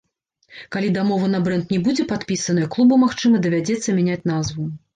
Калі 0.75 0.89
дамова 0.97 1.27
на 1.33 1.41
брэнд 1.49 1.75
не 1.75 1.79
будзе 1.89 2.07
падпісаная, 2.13 2.65
клубу, 2.79 2.99
магчыма, 3.05 3.45
давядзецца 3.47 3.97
мяняць 4.03 4.21
назву. 4.37 4.71